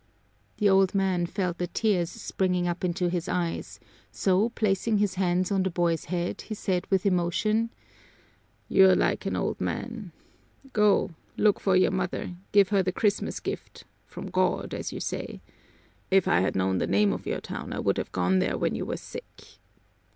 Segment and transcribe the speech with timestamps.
[0.57, 3.79] The old man felt the tears springing up into his eyes,
[4.11, 7.69] so, placing his hands on the boy's head, he said with emotion:
[8.67, 10.11] "You're like an old man!
[10.73, 15.39] Go, look for your mother, give her the Christmas gift from God, as you say.
[16.09, 18.73] If I had known the name of your town I would have gone there when
[18.73, 19.59] you were sick.